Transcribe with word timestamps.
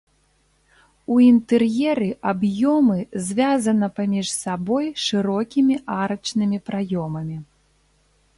У 1.15 1.17
інтэр'еры 1.31 2.07
аб'ёмы 2.31 2.97
звязана 3.27 3.87
паміж 3.99 4.27
сабой 4.43 4.91
шырокімі 5.05 5.75
арачнымі 6.01 6.57
праёмамі. 6.73 7.37